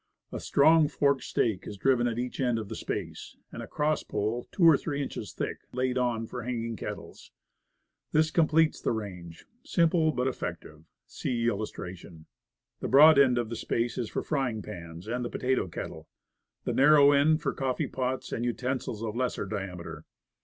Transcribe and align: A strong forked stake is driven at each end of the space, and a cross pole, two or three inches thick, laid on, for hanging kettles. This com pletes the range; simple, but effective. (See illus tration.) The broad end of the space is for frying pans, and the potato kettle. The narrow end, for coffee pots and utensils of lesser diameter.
A 0.31 0.39
strong 0.39 0.87
forked 0.87 1.21
stake 1.23 1.67
is 1.67 1.77
driven 1.77 2.07
at 2.07 2.17
each 2.17 2.39
end 2.39 2.57
of 2.57 2.69
the 2.69 2.75
space, 2.75 3.37
and 3.51 3.61
a 3.61 3.67
cross 3.67 4.01
pole, 4.01 4.47
two 4.51 4.63
or 4.63 4.75
three 4.75 4.99
inches 4.99 5.31
thick, 5.31 5.59
laid 5.73 5.95
on, 5.95 6.25
for 6.25 6.41
hanging 6.41 6.75
kettles. 6.75 7.29
This 8.11 8.31
com 8.31 8.47
pletes 8.47 8.81
the 8.81 8.93
range; 8.93 9.45
simple, 9.63 10.11
but 10.11 10.25
effective. 10.27 10.85
(See 11.05 11.45
illus 11.45 11.71
tration.) 11.71 12.25
The 12.79 12.87
broad 12.87 13.19
end 13.19 13.37
of 13.37 13.49
the 13.49 13.55
space 13.55 13.95
is 13.99 14.09
for 14.09 14.23
frying 14.23 14.63
pans, 14.63 15.07
and 15.07 15.23
the 15.23 15.29
potato 15.29 15.67
kettle. 15.67 16.07
The 16.63 16.73
narrow 16.73 17.11
end, 17.11 17.43
for 17.43 17.53
coffee 17.53 17.85
pots 17.85 18.31
and 18.31 18.43
utensils 18.43 19.03
of 19.03 19.15
lesser 19.15 19.45
diameter. 19.45 20.05